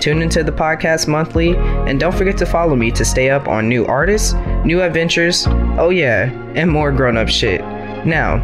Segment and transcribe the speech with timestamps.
[0.00, 3.68] Tune into the podcast monthly and don't forget to follow me to stay up on
[3.68, 5.46] new artists, new adventures,
[5.78, 7.60] oh yeah, and more grown up shit.
[8.06, 8.42] Now,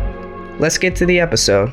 [0.58, 1.72] let's get to the episode.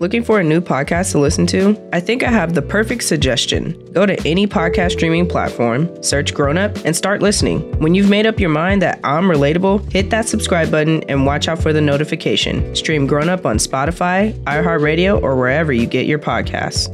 [0.00, 1.78] Looking for a new podcast to listen to?
[1.92, 3.78] I think I have the perfect suggestion.
[3.92, 7.78] Go to any podcast streaming platform, search Grown Up, and start listening.
[7.80, 11.48] When you've made up your mind that I'm relatable, hit that subscribe button and watch
[11.48, 12.74] out for the notification.
[12.74, 16.88] Stream Grown Up on Spotify, iHeartRadio, or wherever you get your podcasts.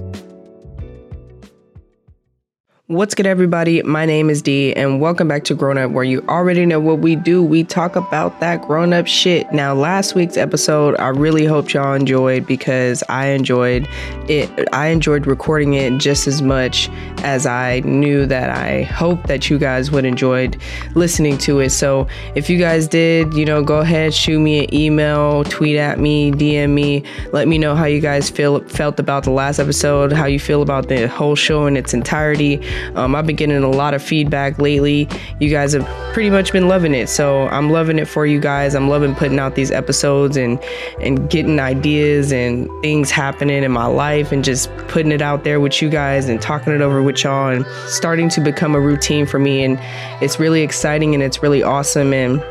[2.88, 3.82] What's good, everybody?
[3.82, 7.00] My name is Dee, and welcome back to Grown Up, where you already know what
[7.00, 7.42] we do.
[7.42, 9.50] We talk about that grown up shit.
[9.52, 13.88] Now, last week's episode, I really hope y'all enjoyed because I enjoyed
[14.28, 14.68] it.
[14.72, 16.88] I enjoyed recording it just as much
[17.24, 20.56] as I knew that I hope that you guys would enjoyed
[20.94, 21.70] listening to it.
[21.70, 25.98] So, if you guys did, you know, go ahead, shoot me an email, tweet at
[25.98, 30.12] me, DM me, let me know how you guys feel felt about the last episode,
[30.12, 32.62] how you feel about the whole show in its entirety.
[32.94, 35.08] Um, I've been getting a lot of feedback lately.
[35.40, 38.74] You guys have pretty much been loving it, so I'm loving it for you guys.
[38.74, 40.58] I'm loving putting out these episodes and
[41.00, 45.60] and getting ideas and things happening in my life and just putting it out there
[45.60, 49.26] with you guys and talking it over with y'all and starting to become a routine
[49.26, 49.64] for me.
[49.64, 49.78] And
[50.22, 52.42] it's really exciting and it's really awesome and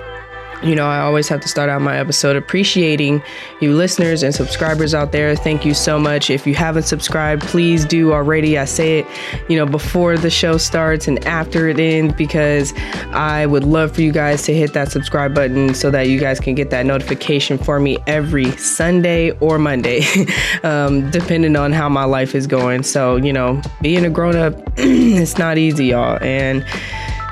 [0.64, 3.22] you know, I always have to start out my episode appreciating
[3.62, 5.36] you listeners and subscribers out there.
[5.36, 6.30] Thank you so much.
[6.30, 8.58] If you haven't subscribed, please do already.
[8.58, 9.08] I say it,
[9.50, 12.74] you know, before the show starts and after it ends because
[13.12, 16.40] I would love for you guys to hit that subscribe button so that you guys
[16.40, 20.04] can get that notification for me every Sunday or Monday,
[20.64, 22.84] um, depending on how my life is going.
[22.84, 26.18] So, you know, being a grown up, it's not easy, y'all.
[26.22, 26.66] And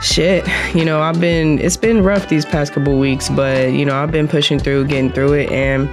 [0.04, 3.96] shit, you know, I've been, it's been rough these past couple weeks, but, you know,
[3.96, 5.52] I've been pushing through, getting through it.
[5.52, 5.90] And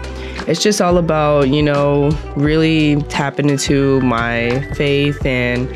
[0.48, 5.69] it's just all about, you know, really tapping into my faith and,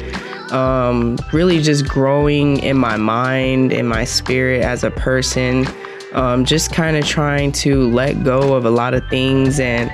[0.53, 5.67] um, really just growing in my mind and my spirit as a person.
[6.13, 9.91] Um, just kind of trying to let go of a lot of things and,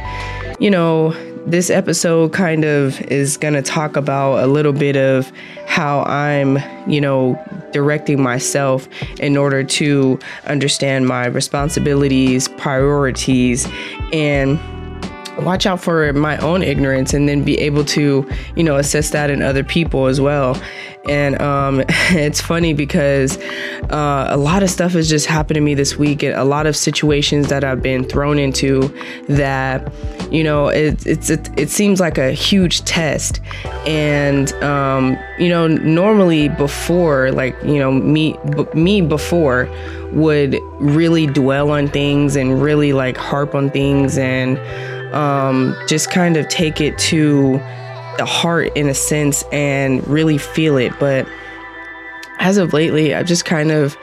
[0.61, 1.13] you know,
[1.47, 5.33] this episode kind of is going to talk about a little bit of
[5.67, 6.59] how I'm,
[6.91, 7.43] you know,
[7.73, 13.67] directing myself in order to understand my responsibilities, priorities,
[14.13, 14.59] and
[15.45, 19.31] watch out for my own ignorance and then be able to, you know, assess that
[19.31, 20.61] in other people as well.
[21.09, 23.39] And um, it's funny because
[23.91, 26.67] uh, a lot of stuff has just happened to me this week, and a lot
[26.67, 28.95] of situations that I've been thrown into
[29.29, 29.91] that,
[30.31, 33.41] you know, it, it's it, it seems like a huge test.
[33.87, 39.69] And um, you know, normally before, like you know, me b- me before
[40.13, 44.59] would really dwell on things and really like harp on things and
[45.15, 47.53] um, just kind of take it to
[48.19, 50.93] the heart in a sense and really feel it.
[51.01, 51.27] But
[52.41, 53.97] as of lately, I've just kind of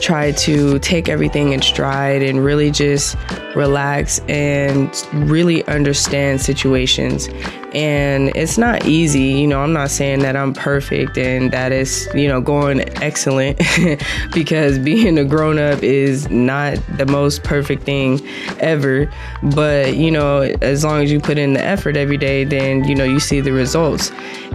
[0.00, 3.16] tried to take everything in stride and really just
[3.54, 7.28] relax and really understand situations
[7.74, 12.12] and it's not easy you know i'm not saying that i'm perfect and that it's,
[12.14, 13.58] you know going excellent
[14.32, 18.20] because being a grown-up is not the most perfect thing
[18.60, 19.10] ever.
[19.54, 22.94] But you know as long as you put in the effort every day then you
[22.94, 24.10] know you see the results.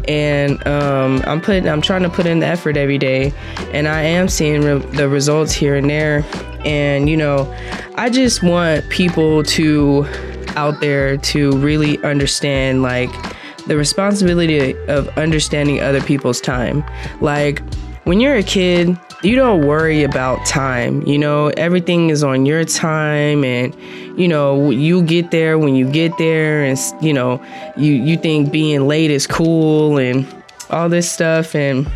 [0.08, 3.34] And um, i'm putting i'm trying to put in the effort every day.
[3.72, 6.26] And i am seeing re- the results here and there.
[6.66, 7.54] And you know
[7.96, 10.06] i just want people to
[10.58, 13.10] out there to really understand like
[13.68, 16.84] the responsibility of understanding other people's time.
[17.22, 17.62] Like
[18.06, 21.02] when you're a kid, you don't worry about time.
[21.04, 23.76] You know, everything is on your time and
[24.20, 27.44] you know, you get there when you get there and you know,
[27.78, 30.26] you you think being late is cool and
[30.70, 31.88] all this stuff and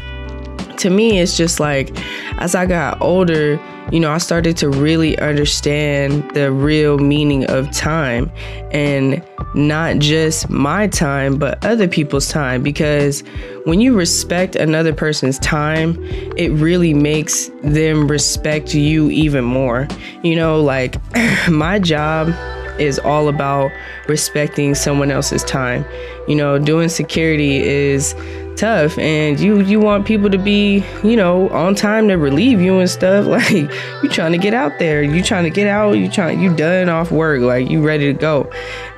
[0.82, 1.92] to me, it's just like
[2.40, 3.60] as I got older,
[3.92, 8.32] you know, I started to really understand the real meaning of time
[8.72, 9.24] and
[9.54, 12.64] not just my time, but other people's time.
[12.64, 13.22] Because
[13.66, 15.98] when you respect another person's time,
[16.38, 19.88] it really makes them respect you even more.
[20.24, 20.96] You know, like
[21.50, 22.30] my job
[22.80, 23.72] is all about
[24.08, 25.86] respecting someone else's time.
[26.28, 28.16] You know, doing security is
[28.56, 32.80] tough and you you want people to be you know on time to relieve you
[32.80, 33.26] and stuff.
[33.32, 33.72] Like
[34.04, 35.02] you trying to get out there.
[35.02, 35.94] You trying to get out.
[35.94, 37.42] You trying you done off work.
[37.42, 38.52] Like you ready to go.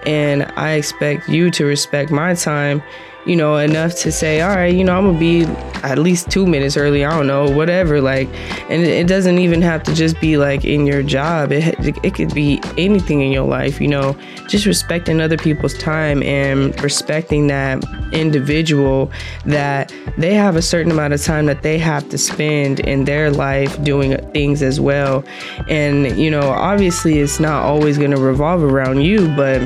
[0.06, 2.84] And i expect you to respect my time
[3.26, 5.46] you know, enough to say, all right, you know, I'm gonna be
[5.84, 7.06] at least two minutes early.
[7.06, 8.02] I don't know, whatever.
[8.02, 8.28] Like,
[8.70, 11.52] and it doesn't even have to just be like in your job.
[11.52, 13.80] It it could be anything in your life.
[13.80, 14.18] You know,
[14.48, 19.12] just respecting other people's time and respecting that individual
[19.46, 23.32] that they have a certain amount of time that they have to spend in their
[23.32, 25.24] life doing things as well.
[25.70, 29.62] And you know, obviously, it's not always gonna revolve around you, but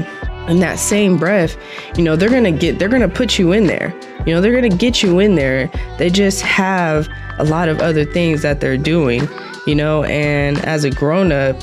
[0.47, 1.57] in that same breath,
[1.95, 3.93] you know, they're gonna get, they're gonna put you in there.
[4.25, 5.69] You know, they're gonna get you in there.
[5.97, 7.07] They just have
[7.37, 9.27] a lot of other things that they're doing,
[9.65, 11.55] you know, and as a grown up,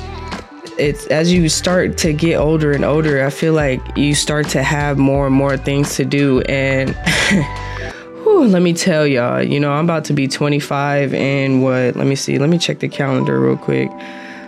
[0.79, 4.63] it's as you start to get older and older, I feel like you start to
[4.63, 6.41] have more and more things to do.
[6.43, 6.95] And
[8.25, 12.07] whew, let me tell y'all, you know, I'm about to be 25 and what, let
[12.07, 13.91] me see, let me check the calendar real quick.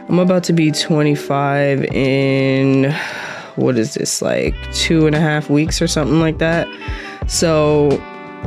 [0.09, 2.95] I'm about to be 25 in
[3.57, 6.69] what is this like two and a half weeks or something like that.
[7.27, 7.91] So,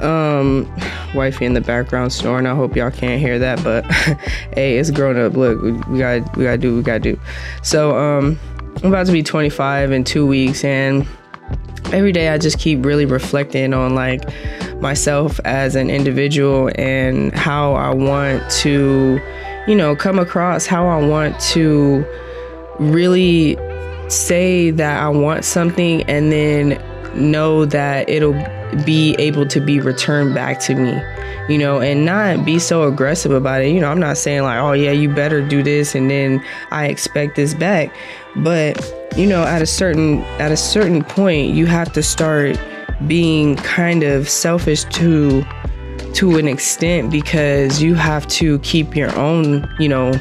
[0.02, 0.72] um,
[1.14, 2.46] wifey in the background snoring.
[2.46, 3.86] I hope y'all can't hear that, but
[4.54, 5.34] hey, it's grown up.
[5.34, 7.20] Look, we, we got we gotta do we gotta do.
[7.64, 8.40] So, um,
[8.82, 11.06] I'm about to be 25 in two weeks, and
[11.92, 14.22] every day I just keep really reflecting on like
[14.80, 19.20] myself as an individual and how I want to,
[19.68, 22.06] you know, come across, how I want to
[22.80, 23.58] really
[24.12, 26.82] say that I want something and then
[27.16, 28.34] know that it'll
[28.86, 31.02] be able to be returned back to me,
[31.48, 33.72] you know, and not be so aggressive about it.
[33.72, 36.88] You know, I'm not saying like, oh, yeah, you better do this and then I
[36.88, 37.94] expect this back.
[38.38, 38.80] But,
[39.16, 42.60] you know, at a certain at a certain point, you have to start
[43.08, 45.44] being kind of selfish to
[46.14, 50.12] to an extent because you have to keep your own, you know,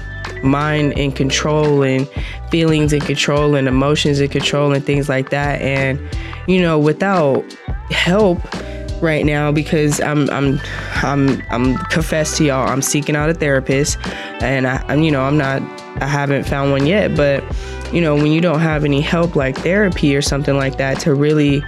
[0.42, 2.08] mind in control and
[2.50, 5.60] feelings in control and emotions in control and things like that.
[5.60, 6.00] And,
[6.46, 7.44] you know, without
[7.90, 8.38] help
[9.02, 10.60] right now because I'm I'm
[11.02, 13.98] I'm I'm confessed to y'all, I'm seeking out a therapist
[14.42, 15.62] and I, I'm you know, I'm not
[16.00, 17.44] I haven't found one yet, but
[17.92, 21.14] you know, when you don't have any help like therapy or something like that to
[21.14, 21.64] really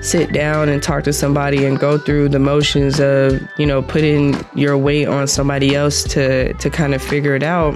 [0.00, 4.36] sit down and talk to somebody and go through the motions of, you know, putting
[4.54, 7.74] your weight on somebody else to to kind of figure it out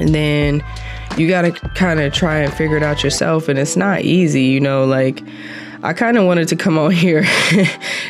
[0.00, 0.64] and then
[1.16, 4.42] you got to kind of try and figure it out yourself and it's not easy
[4.42, 5.22] you know like
[5.82, 7.24] i kind of wanted to come on here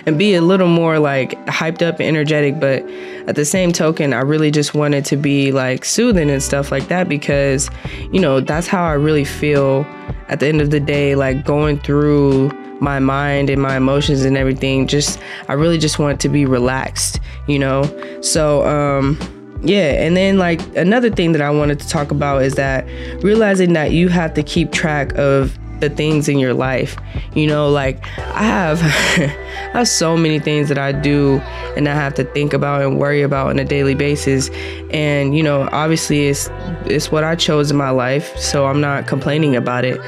[0.06, 2.82] and be a little more like hyped up and energetic but
[3.26, 6.88] at the same token i really just wanted to be like soothing and stuff like
[6.88, 7.70] that because
[8.12, 9.86] you know that's how i really feel
[10.28, 12.48] at the end of the day like going through
[12.80, 17.20] my mind and my emotions and everything just i really just want to be relaxed
[17.50, 17.82] you know?
[18.22, 19.18] So um
[19.62, 22.84] yeah and then like another thing that i wanted to talk about is that
[23.22, 26.96] realizing that you have to keep track of the things in your life.
[27.34, 31.38] You know like i have i have so many things that i do
[31.76, 34.50] and i have to think about and worry about on a daily basis.
[34.92, 36.48] And you know obviously it's
[36.84, 39.98] it's what i chose in my life so i'm not complaining about it.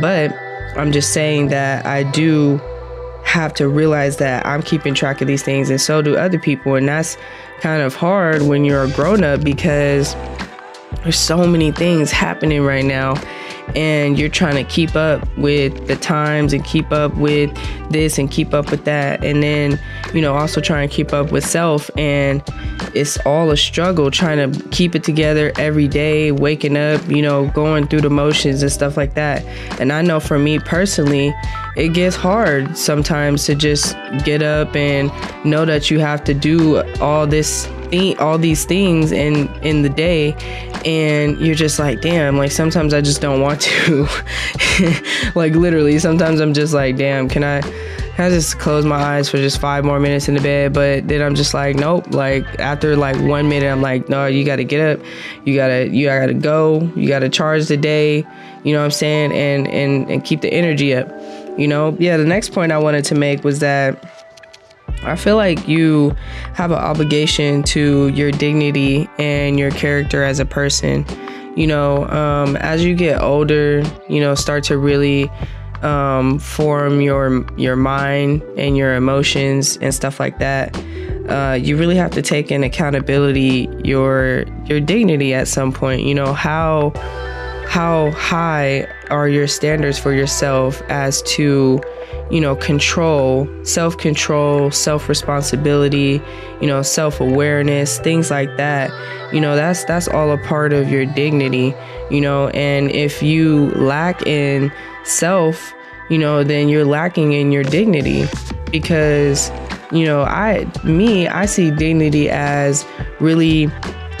[0.00, 0.32] But
[0.76, 2.60] i'm just saying that i do
[3.36, 6.74] have to realize that i'm keeping track of these things and so do other people.
[6.74, 7.16] And that's
[7.60, 10.14] kind of hard when you're a grown up because
[11.02, 13.14] there's so many things happening right now
[13.74, 17.50] and you're trying to keep up with the times and keep up with
[17.90, 19.24] this and keep up with that.
[19.24, 19.80] And then
[20.14, 21.90] you know also trying to keep up with self.
[21.96, 22.42] And
[22.94, 27.48] it's all a struggle trying to keep it together every day waking up you know
[27.48, 29.44] going through the motions and stuff like that.
[29.80, 31.34] And i know for me personally
[31.76, 33.94] it gets hard sometimes to just
[34.24, 35.12] get up and
[35.44, 39.88] know that you have to do all this thing, all these things in in the
[39.88, 40.32] day
[40.84, 44.06] and you're just like damn like sometimes i just don't want to
[45.34, 47.60] like literally sometimes i'm just like damn can i
[48.16, 50.72] can I just close my eyes for just five more minutes in the bed?
[50.72, 52.14] But then I'm just like, nope.
[52.14, 55.06] Like after like one minute, I'm like, no, you gotta get up.
[55.44, 56.90] You gotta you gotta go.
[56.96, 58.26] You gotta charge the day.
[58.64, 59.32] You know what I'm saying?
[59.32, 61.10] And and and keep the energy up.
[61.58, 61.94] You know?
[62.00, 64.15] Yeah, the next point I wanted to make was that
[65.02, 66.14] I feel like you
[66.54, 71.06] have an obligation to your dignity and your character as a person.
[71.56, 75.30] You know, um, as you get older, you know, start to really
[75.82, 80.76] um, form your your mind and your emotions and stuff like that.
[81.28, 86.02] Uh, you really have to take in accountability your your dignity at some point.
[86.02, 86.92] You know how
[87.66, 91.80] how high are your standards for yourself as to
[92.30, 96.20] you know control self-control self-responsibility
[96.60, 98.90] you know self-awareness things like that.
[99.32, 101.74] You know that's that's all a part of your dignity
[102.10, 104.72] you know and if you lack in
[105.04, 105.72] self
[106.08, 108.26] you know then you're lacking in your dignity.
[108.72, 109.50] Because
[109.92, 112.84] you know i me i see dignity as
[113.20, 113.70] really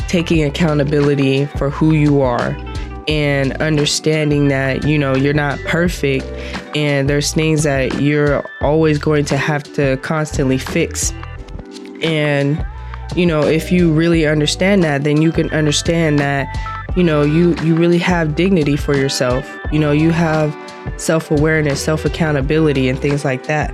[0.08, 2.56] taking accountability for who you are
[3.08, 6.24] and understanding that you know you're not perfect
[6.76, 11.12] and there's things that you're always going to have to constantly fix.
[12.02, 12.64] And
[13.14, 16.46] you know if you really understand that then you can understand that
[16.96, 19.48] you know you you really have dignity for yourself.
[19.70, 20.54] You know you have
[20.96, 23.72] self-awareness self-accountability and things like that.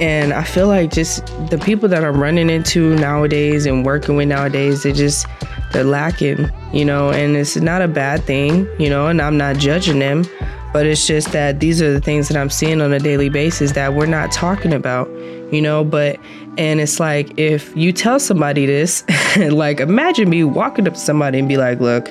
[0.00, 4.28] And i feel like just the people that i'm running into nowadays and working with
[4.28, 5.26] nowadays they just
[5.72, 9.56] they're lacking, you know, and it's not a bad thing, you know, and I'm not
[9.56, 10.24] judging them,
[10.72, 13.72] but it's just that these are the things that I'm seeing on a daily basis
[13.72, 15.08] that we're not talking about,
[15.52, 16.18] you know, but
[16.58, 19.04] and it's like if you tell somebody this,
[19.36, 22.08] like imagine me walking up to somebody and be like, "Look,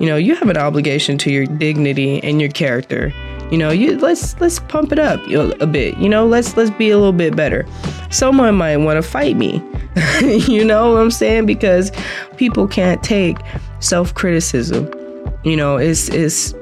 [0.00, 3.12] you know, you have an obligation to your dignity and your character
[3.50, 5.20] you know, you let's let's pump it up
[5.60, 5.96] a bit.
[5.98, 7.66] You know, let's let's be a little bit better.
[8.10, 9.62] Someone might want to fight me.
[10.22, 11.46] you know what I'm saying?
[11.46, 11.90] Because
[12.36, 13.38] people can't take
[13.80, 14.90] self-criticism.
[15.44, 16.54] You know, it's it's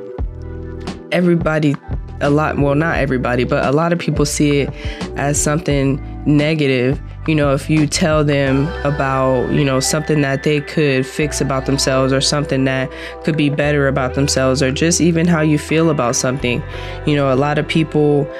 [1.12, 1.74] everybody
[2.20, 4.70] a lot well not everybody but a lot of people see it
[5.16, 10.60] as something negative you know, if you tell them about, you know, something that they
[10.60, 12.90] could fix about themselves or something that
[13.24, 16.62] could be better about themselves or just even how you feel about something.
[17.04, 18.30] You know, a lot of people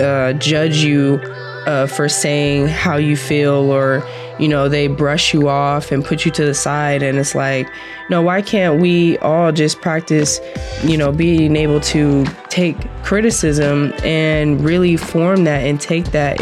[0.00, 1.20] uh, judge you
[1.66, 4.06] uh, for saying how you feel or,
[4.38, 7.02] you know, they brush you off and put you to the side.
[7.02, 7.68] And it's like,
[8.08, 10.40] no, why can't we all just practice,
[10.84, 16.40] you know, being able to take criticism and really form that and take that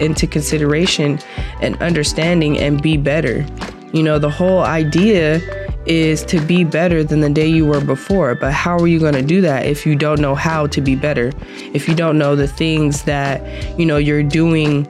[0.00, 1.18] into consideration
[1.60, 3.46] and understanding and be better?
[3.92, 5.40] You know, the whole idea
[5.86, 8.34] is to be better than the day you were before.
[8.34, 10.94] But how are you going to do that if you don't know how to be
[10.94, 11.32] better?
[11.72, 13.42] If you don't know the things that,
[13.78, 14.86] you know, you're doing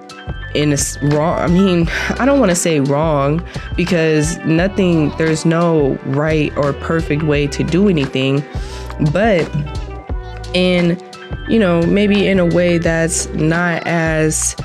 [0.55, 1.87] in a wrong i mean
[2.19, 3.47] i don't want to say wrong
[3.77, 8.43] because nothing there's no right or perfect way to do anything
[9.13, 9.47] but
[10.55, 10.99] in
[11.49, 14.57] you know maybe in a way that's not as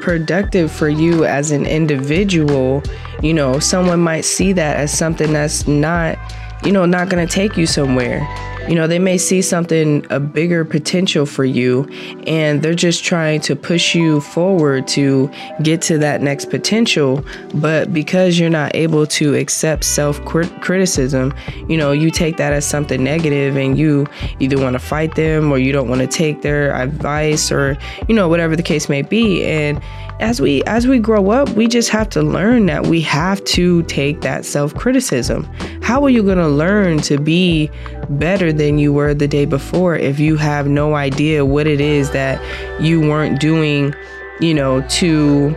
[0.00, 2.82] productive for you as an individual
[3.22, 6.18] you know someone might see that as something that's not
[6.64, 8.20] you know not going to take you somewhere
[8.68, 11.88] you know, they may see something, a bigger potential for you,
[12.26, 15.30] and they're just trying to push you forward to
[15.62, 17.24] get to that next potential.
[17.54, 21.34] But because you're not able to accept self criticism,
[21.68, 24.06] you know, you take that as something negative and you
[24.38, 27.76] either want to fight them or you don't want to take their advice or,
[28.08, 29.44] you know, whatever the case may be.
[29.44, 29.80] And
[30.20, 33.82] as we as we grow up, we just have to learn that we have to
[33.84, 35.44] take that self-criticism.
[35.82, 37.70] How are you going to learn to be
[38.10, 42.10] better than you were the day before if you have no idea what it is
[42.10, 42.40] that
[42.80, 43.94] you weren't doing,
[44.40, 45.56] you know, to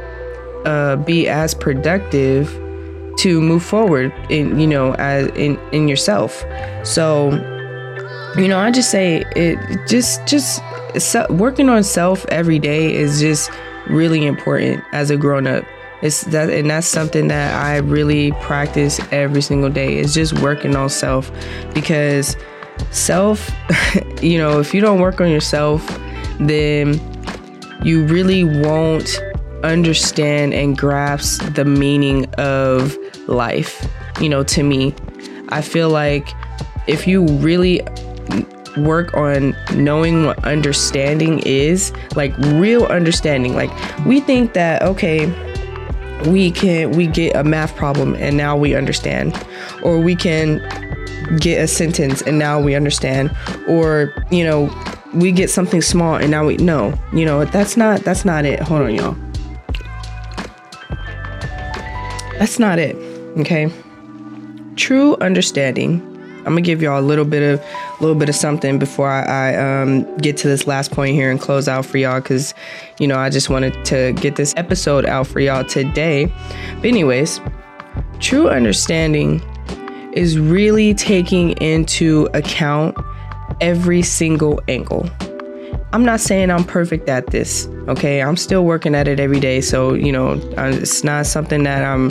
[0.66, 2.50] uh, be as productive
[3.18, 6.44] to move forward in, you know, as in in yourself.
[6.84, 7.32] So,
[8.38, 9.58] you know, I just say it
[9.88, 10.62] just just
[11.30, 13.52] working on self every day is just
[13.88, 15.66] really important as a grown up.
[16.04, 19.98] It's that, and that's something that I really practice every single day.
[19.98, 21.32] Is just working on self,
[21.74, 22.36] because
[22.92, 23.50] self,
[24.22, 25.82] you know, if you don't work on yourself,
[26.40, 27.00] then
[27.84, 29.18] you really won't
[29.64, 32.98] understand and grasp the meaning of
[33.30, 33.88] life.
[34.20, 34.94] You know, to me,
[35.50, 36.28] I feel like
[36.86, 37.82] if you really
[38.78, 43.56] work on knowing what understanding is, like real understanding.
[43.56, 43.72] Like
[44.06, 45.28] we think that okay,
[46.28, 49.34] we can we get a math problem and now we understand,
[49.84, 50.60] or we can
[51.40, 53.36] get a sentence and now we understand,
[53.68, 54.70] or you know
[55.14, 56.94] we get something small and now we know.
[57.14, 58.60] You know that's not that's not it.
[58.60, 59.16] Hold on, y'all.
[62.40, 62.96] That's not it.
[63.38, 63.72] Okay.
[64.76, 66.13] True understanding
[66.46, 69.52] I'm gonna give y'all a little bit of a little bit of something before I,
[69.52, 72.54] I um, get to this last point here and close out for y'all because
[73.00, 76.32] you know I just wanted to get this episode out for y'all today.
[76.76, 77.40] But anyways,
[78.20, 79.42] true understanding
[80.14, 82.98] is really taking into account
[83.62, 85.10] every single angle.
[85.92, 88.22] I'm not saying I'm perfect at this, okay?
[88.22, 89.62] I'm still working at it every day.
[89.62, 92.10] So, you know, it's not something that I'm,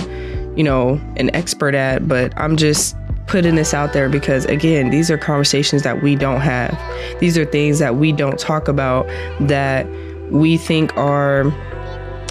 [0.57, 2.97] you know, an expert at, but I'm just
[3.33, 6.79] putting this out there because, again, these are conversations that we don't have.
[7.19, 9.07] These are things that we don't talk about
[9.41, 9.87] that
[10.31, 11.51] we think are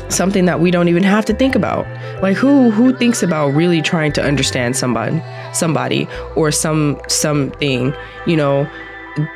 [0.09, 1.87] something that we don't even have to think about.
[2.21, 5.19] Like who who thinks about really trying to understand somebody,
[5.53, 7.95] somebody or some something,
[8.27, 8.69] you know,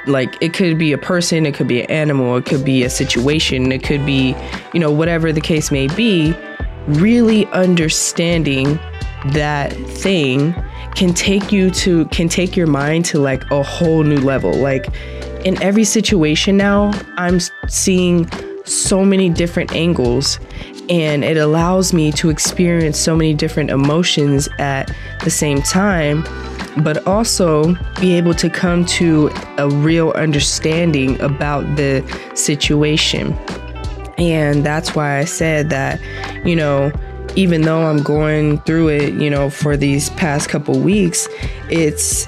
[0.05, 2.91] like it could be a person, it could be an animal, it could be a
[2.91, 4.35] situation, it could be,
[4.71, 6.35] you know, whatever the case may be,
[6.87, 8.79] really understanding
[9.33, 10.53] that thing
[10.95, 14.53] can take you to can take your mind to like a whole new level.
[14.53, 14.87] Like
[15.45, 18.29] in every situation now, I'm seeing
[18.65, 20.39] so many different angles
[20.89, 26.23] and it allows me to experience so many different emotions at the same time
[26.83, 32.03] but also be able to come to a real understanding about the
[32.35, 33.33] situation
[34.17, 35.99] and that's why I said that
[36.45, 36.91] you know
[37.35, 41.27] even though I'm going through it you know for these past couple weeks
[41.69, 42.27] it's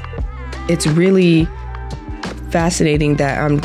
[0.70, 1.48] it's really
[2.50, 3.62] fascinating that I'm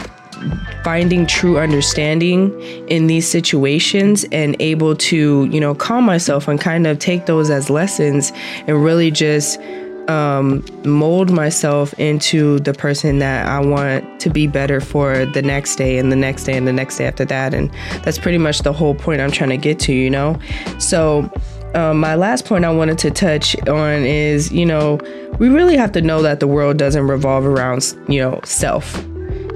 [0.82, 2.50] finding true understanding
[2.88, 7.50] in these situations and able to, you know, calm myself and kind of take those
[7.50, 8.32] as lessons
[8.66, 9.60] and really just
[10.08, 15.76] um, mold myself into the person that I want to be better for the next
[15.76, 17.54] day and the next day and the next day after that.
[17.54, 17.70] And
[18.02, 20.38] that's pretty much the whole point I'm trying to get to, you know?
[20.78, 21.30] So,
[21.74, 24.98] um, my last point I wanted to touch on is, you know,
[25.38, 29.02] we really have to know that the world doesn't revolve around, you know, self.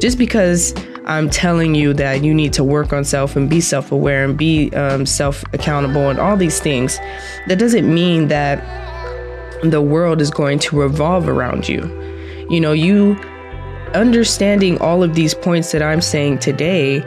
[0.00, 0.74] Just because
[1.06, 4.36] I'm telling you that you need to work on self and be self aware and
[4.36, 6.98] be um, self accountable and all these things,
[7.48, 8.85] that doesn't mean that
[9.72, 11.82] the world is going to revolve around you.
[12.50, 13.14] You know, you
[13.94, 17.02] understanding all of these points that I'm saying today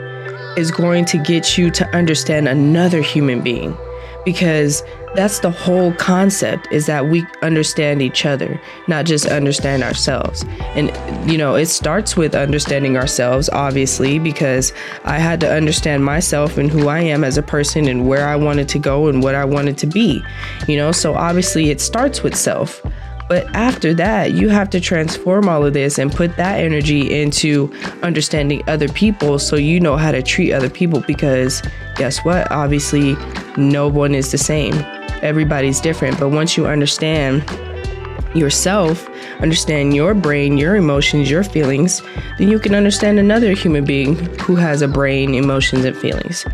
[0.56, 3.76] is going to get you to understand another human being
[4.24, 4.82] because
[5.14, 10.44] that's the whole concept is that we understand each other not just understand ourselves
[10.74, 10.90] and
[11.30, 14.72] you know it starts with understanding ourselves obviously because
[15.04, 18.36] i had to understand myself and who i am as a person and where i
[18.36, 20.22] wanted to go and what i wanted to be
[20.68, 22.82] you know so obviously it starts with self
[23.28, 27.72] but after that, you have to transform all of this and put that energy into
[28.02, 31.62] understanding other people so you know how to treat other people because
[31.94, 32.50] guess what?
[32.50, 33.14] Obviously,
[33.56, 34.74] no one is the same.
[35.22, 36.18] Everybody's different.
[36.18, 37.44] But once you understand
[38.34, 39.08] yourself,
[39.40, 42.02] understand your brain, your emotions, your feelings,
[42.38, 46.44] then you can understand another human being who has a brain, emotions, and feelings.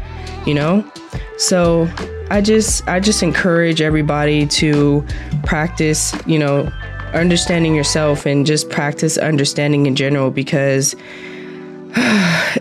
[0.46, 0.90] You know?
[1.38, 1.88] So
[2.30, 5.06] I just I just encourage everybody to
[5.44, 6.70] practice, you know,
[7.12, 10.96] understanding yourself and just practice understanding in general because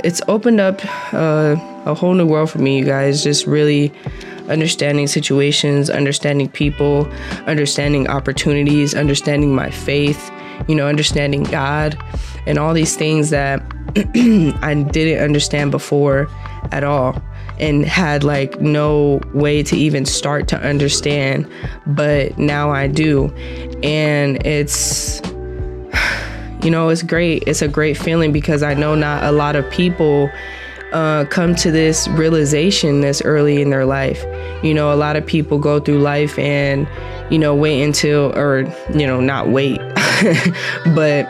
[0.04, 0.82] it's opened up
[1.14, 3.24] uh, a whole new world for me, you guys.
[3.24, 3.92] Just really
[4.50, 7.08] understanding situations, understanding people,
[7.48, 10.32] understanding opportunities, understanding my faith,
[10.68, 11.98] you know, understanding God,
[12.46, 13.62] and all these things that
[14.62, 16.28] I didn't understand before
[16.72, 17.22] at all
[17.60, 21.50] and had like no way to even start to understand,
[21.88, 23.34] but now I do.
[23.84, 25.22] And it's,
[26.62, 27.44] you know, it's great.
[27.48, 30.30] It's a great feeling because I know not a lot of people
[30.92, 34.24] uh, come to this realization this early in their life.
[34.66, 36.88] You know, a lot of people go through life and,
[37.30, 38.62] you know, wait until, or,
[38.94, 39.78] you know, not wait,
[40.96, 41.30] but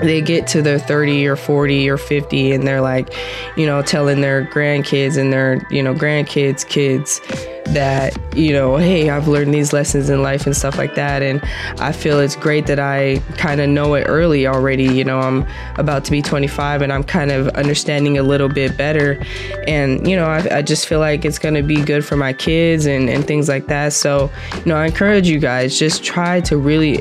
[0.00, 3.12] they get to their 30 or 40 or 50 and they're like,
[3.56, 7.20] you know, telling their grandkids and their, you know, grandkids' kids
[7.68, 11.22] that, you know, hey, I've learned these lessons in life and stuff like that.
[11.22, 11.40] And
[11.80, 14.84] I feel it's great that I kind of know it early already.
[14.84, 18.76] You know, I'm about to be 25 and I'm kind of understanding a little bit
[18.76, 19.22] better.
[19.66, 22.32] And, you know, I, I just feel like it's going to be good for my
[22.32, 23.92] kids and, and things like that.
[23.92, 27.00] So, you know, I encourage you guys just try to really,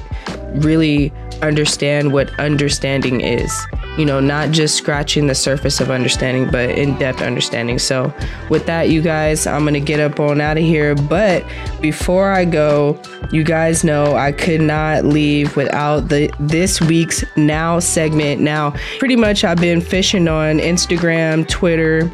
[0.56, 3.51] really understand what understanding is.
[3.97, 7.79] You know, not just scratching the surface of understanding, but in depth understanding.
[7.79, 8.13] So,
[8.49, 10.95] with that, you guys, I'm gonna get up on out of here.
[10.95, 11.45] But
[11.81, 12.99] before I go,
[13.31, 18.41] you guys know I could not leave without the this week's now segment.
[18.41, 22.12] Now, pretty much I've been fishing on Instagram, Twitter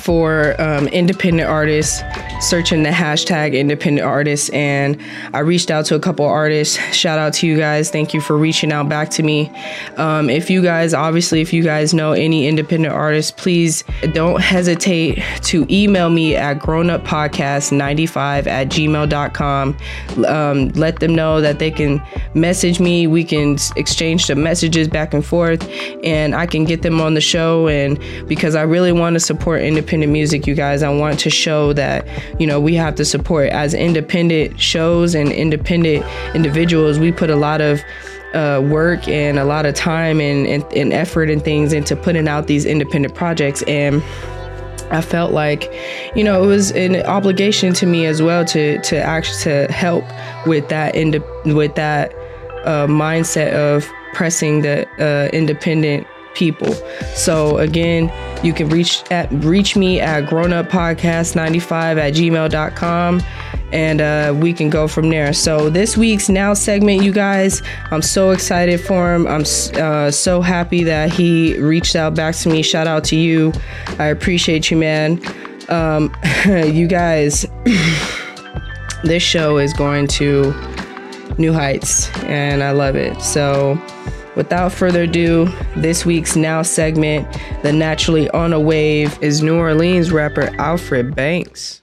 [0.00, 2.02] for um, independent artists
[2.40, 4.48] searching the hashtag independent artists.
[4.50, 5.00] And
[5.32, 6.76] I reached out to a couple artists.
[6.94, 7.90] Shout out to you guys.
[7.90, 9.50] Thank you for reaching out back to me.
[9.96, 15.22] Um, if you guys, obviously, if you guys know any independent artists, please don't hesitate
[15.42, 19.76] to email me at grownuppodcast95 at gmail.com.
[20.26, 22.02] Um, let them know that they can
[22.34, 23.06] message me.
[23.06, 25.68] We can exchange the messages back and forth,
[26.02, 27.68] and I can get them on the show.
[27.68, 27.98] And
[28.28, 32.06] because I really want to support independent music, you guys, I want to show that
[32.38, 36.98] you know we have to support as independent shows and independent individuals.
[36.98, 37.80] We put a lot of
[38.34, 42.28] uh, work and a lot of time and, and, and effort and things into putting
[42.28, 44.02] out these independent projects and
[44.90, 45.72] I felt like,
[46.16, 50.04] you know, it was an obligation to me as well to to actually to help
[50.46, 52.12] with that ind- with that
[52.64, 56.72] uh, mindset of pressing the uh, independent people.
[57.14, 58.08] So again,
[58.42, 63.20] you can reach at reach me at grownuppodcast95 at gmail.com
[63.72, 65.32] and uh, we can go from there.
[65.32, 69.26] So this week's now segment, you guys, I'm so excited for him.
[69.26, 72.62] I'm uh, so happy that he reached out back to me.
[72.62, 73.52] Shout out to you.
[73.98, 75.20] I appreciate you, man.
[75.68, 76.14] Um,
[76.46, 77.46] you guys,
[79.04, 80.52] this show is going to
[81.38, 83.20] new heights, and I love it.
[83.20, 83.80] So.
[84.40, 87.28] Without further ado, this week's Now segment,
[87.62, 91.82] the naturally on a wave, is New Orleans rapper Alfred Banks.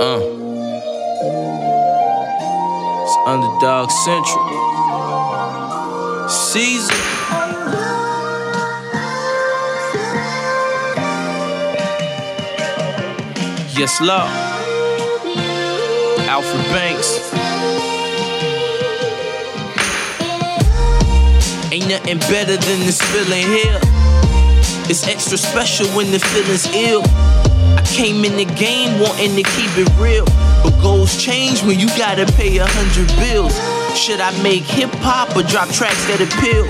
[0.00, 0.22] Uh.
[3.02, 4.48] It's Underdog Central.
[6.30, 6.94] Caesar.
[13.78, 14.52] Yes, Lord.
[16.32, 16.91] Alfred Banks.
[21.72, 23.80] Ain't nothing better than this feeling here.
[24.88, 27.02] It's extra special when the feeling's ill.
[27.74, 30.26] I came in the game wanting to keep it real.
[30.62, 33.54] But goals change when you gotta pay a hundred bills.
[33.98, 36.68] Should I make hip hop or drop tracks that appeal?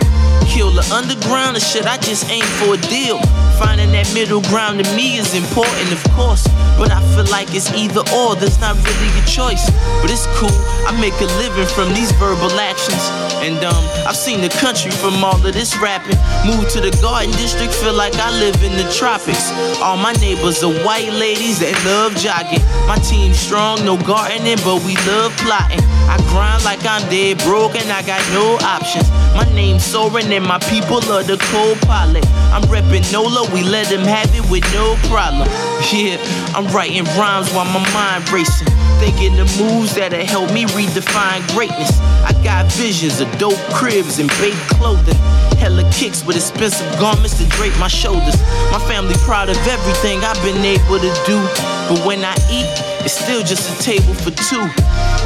[0.49, 3.19] Kill the underground or should I just aim for a deal?
[3.63, 6.43] Finding that middle ground to me is important, of course.
[6.75, 9.71] But I feel like it's either or, there's not really a choice.
[10.03, 10.51] But it's cool,
[10.83, 12.99] I make a living from these verbal actions.
[13.39, 16.19] And um, I've seen the country from all of this rapping.
[16.43, 19.55] Moved to the garden district, feel like I live in the tropics.
[19.79, 22.67] All my neighbors are white ladies that love jogging.
[22.91, 25.87] My team strong, no gardening, but we love plotting.
[26.11, 29.09] I grind like I'm dead broke and I got no options.
[29.39, 32.27] My name's Soren and my people are the co-pilot.
[32.53, 35.49] I'm reppin' NOLA, we let them have it with no problem.
[35.93, 36.17] Yeah,
[36.55, 38.82] I'm writing rhymes while my mind racing.
[39.03, 41.99] Thinking the moves that'll help me redefine greatness.
[42.23, 45.19] I got visions of dope cribs and baked clothing.
[45.59, 48.39] Hella kicks with expensive garments to drape my shoulders.
[48.71, 51.35] My family proud of everything I've been able to do.
[51.91, 52.71] But when I eat,
[53.03, 54.63] it's still just a table for two.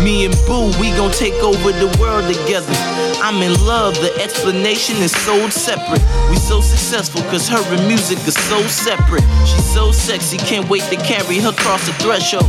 [0.03, 2.73] Me and Boo, we gon' take over the world together.
[3.21, 6.01] I'm in love, the explanation is so separate.
[6.31, 9.25] We so successful cause her and music is so separate.
[9.45, 12.49] She's so sexy, can't wait to carry her across the threshold.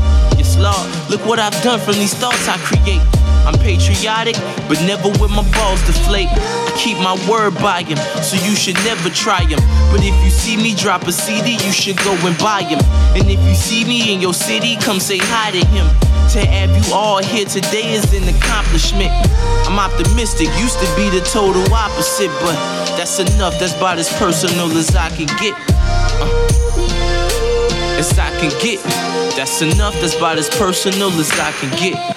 [1.10, 3.02] Look what I've done from these thoughts I create.
[3.48, 4.36] I'm patriotic,
[4.68, 6.28] but never with my balls deflate.
[6.28, 9.60] I keep my word by him, so you should never try him.
[9.90, 12.80] But if you see me drop a CD, you should go and buy him.
[13.16, 15.88] And if you see me in your city, come say hi to him.
[16.36, 19.12] To have you all here today is an accomplishment.
[19.64, 22.56] I'm optimistic, used to be the total opposite, but
[23.00, 25.56] that's enough, that's about as personal as I can get.
[26.20, 26.48] Uh,
[27.98, 28.82] as I can get.
[29.36, 32.17] That's enough, that's about as personal as I can get.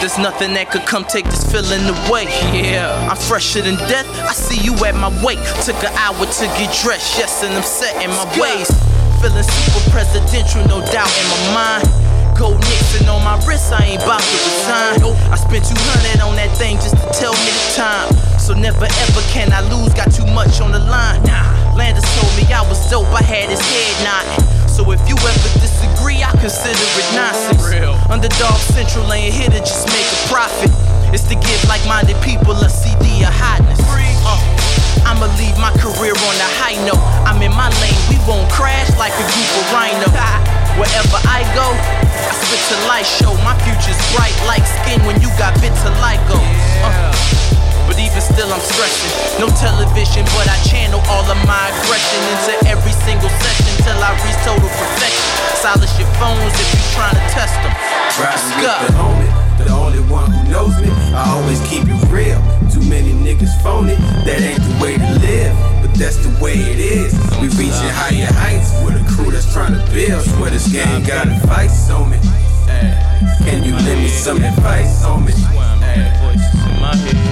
[0.00, 2.30] There's nothing that could come take this feeling away.
[2.54, 4.06] Yeah, I'm fresher than death.
[4.22, 5.42] I see you at my wake.
[5.66, 8.70] Took an hour to get dressed, yes, and I'm setting my ways.
[9.18, 11.84] Feeling super presidential, no doubt in my mind.
[12.38, 15.02] Gold Nixon on my wrist, I ain't bout to resign.
[15.34, 18.06] I spent 200 on that thing just to tell me the time.
[18.38, 21.18] So never ever can I lose, got too much on the line.
[21.26, 24.46] Nah, Landis told me I was dope, I had his head nodding.
[24.70, 27.37] So if you ever disagree, I consider it nonsense.
[28.08, 30.72] Underdog Central ain't here to just make a profit.
[31.12, 33.76] It's to give like-minded people a CD of hotness.
[34.24, 34.40] Uh,
[35.04, 37.04] I'ma leave my career on a high note.
[37.28, 40.08] I'm in my lane, we won't crash like a group of rhino.
[40.80, 43.36] Wherever I go, I spit to light show.
[43.44, 46.40] My future's bright like skin when you got vitiligo.
[46.80, 47.67] Uh.
[47.98, 49.10] Even still, I'm stressing.
[49.42, 54.14] No television, but I channel all of my aggression into every single session till I
[54.22, 55.26] reach total perfection.
[55.58, 57.74] Silence your phones if you're trying to test them.
[58.14, 60.90] With the homie, the only one who knows me.
[61.10, 62.38] I always keep it real.
[62.70, 65.54] Too many niggas phony, that ain't the way to live.
[65.82, 67.12] But that's the way it is.
[67.42, 70.22] We reaching higher heights with a crew that's trying to build.
[70.22, 72.18] Swear this game got advice on me.
[73.42, 75.32] Can you lend me some advice on me?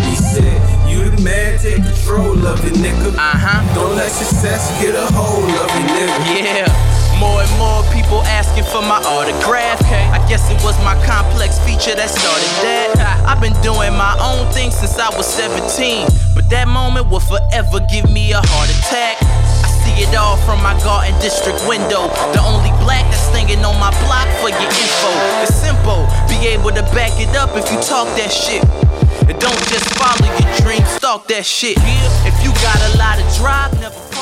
[0.08, 3.14] He said, You the man, take control of it, nigga.
[3.14, 3.74] Uh huh.
[3.74, 6.64] Don't let success get a hold of you, nigga.
[6.66, 6.96] Yeah.
[7.18, 9.80] More and more people asking for my autograph.
[9.88, 12.92] I guess it was my complex feature that started that.
[13.24, 16.08] I've been doing my own thing since I was 17.
[16.36, 19.16] But that moment will forever give me a heart attack.
[19.64, 22.12] I see it all from my garden district window.
[22.36, 25.10] The only black that's singing on my block for your info.
[25.40, 26.04] It's simple.
[26.40, 28.62] Be able to back it up if you talk that shit.
[29.26, 31.76] And don't just follow your dreams, stalk that shit.
[31.78, 33.72] If you got a lot of drive,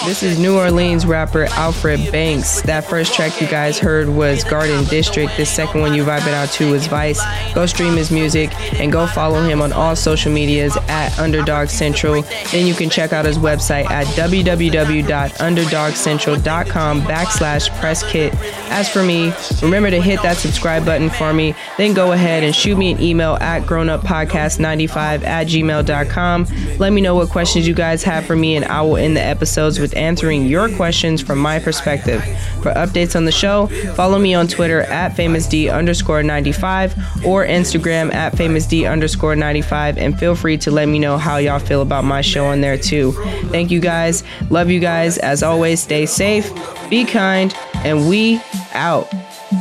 [0.04, 2.60] This is New Orleans rapper Alfred Banks.
[2.62, 5.34] That first track you guys heard was Garden District.
[5.38, 7.22] The second one you vibing out to was Vice.
[7.54, 12.20] Go stream his music and go follow him on all social medias at Underdog Central.
[12.52, 18.34] Then you can check out his website at www.underdogcentral.com backslash press kit.
[18.70, 19.32] As for me,
[19.62, 21.54] remember to hit that subscribe button for me.
[21.78, 26.46] Then go ahead and shoot me an email at grownuppodcast95 at gmail.com.
[26.78, 29.22] Let me know what questions you guys have for me and I will end the
[29.22, 32.22] episodes with answering your questions from my perspective.
[32.62, 38.12] For updates on the show, follow me on Twitter at famousd underscore 95 or Instagram
[38.12, 42.04] at famousd underscore 95 and feel free to let me know how y'all feel about
[42.04, 43.12] my show on there too.
[43.50, 44.24] Thank you guys.
[44.50, 45.18] Love you guys.
[45.18, 46.50] As always, stay safe,
[46.90, 48.40] be kind, and we
[48.72, 49.12] out.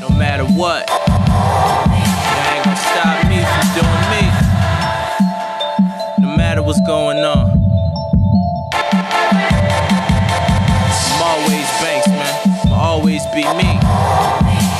[0.01, 1.02] no matter what.
[6.73, 7.51] What's going on.
[11.12, 12.57] I'm always Banks, man.
[12.67, 13.79] I'll always be me.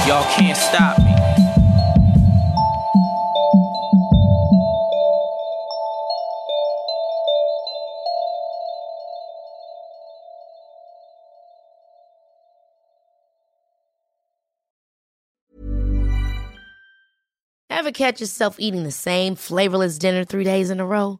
[0.08, 1.12] Y'all can't stop me.
[17.70, 21.20] Ever catch yourself eating the same flavorless dinner three days in a row?